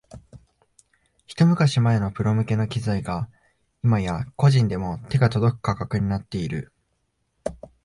[1.27, 3.29] ひと昔前のプロ向けの機材が
[3.83, 6.73] 今や個人でも手が届く価格になっている